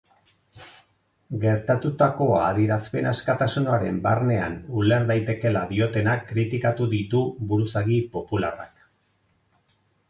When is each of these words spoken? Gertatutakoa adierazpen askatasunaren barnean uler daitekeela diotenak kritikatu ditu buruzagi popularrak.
Gertatutakoa 1.43 2.39
adierazpen 2.45 3.09
askatasunaren 3.11 4.01
barnean 4.09 4.57
uler 4.81 5.07
daitekeela 5.13 5.63
diotenak 5.75 6.27
kritikatu 6.33 6.91
ditu 6.97 7.25
buruzagi 7.55 8.03
popularrak. 8.19 8.83